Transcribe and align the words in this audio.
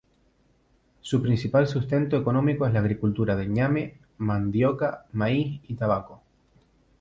Su 1.01 1.21
principal 1.21 1.67
sustento 1.67 2.17
económico 2.17 2.65
es 2.65 2.73
la 2.73 2.79
agricultura 2.79 3.35
de 3.35 3.45
ñame, 3.45 3.97
mandioca, 4.17 5.05
maíz 5.11 5.61
y 5.67 5.75
tabaco. 5.75 6.23